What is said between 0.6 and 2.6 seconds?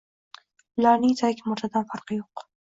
Ularning tirik murdadan farqi yo‘q.